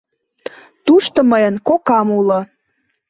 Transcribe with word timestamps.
Тушто 0.85 1.19
мыйын 1.31 1.55
кокам 1.67 2.07
уло. 2.19 2.39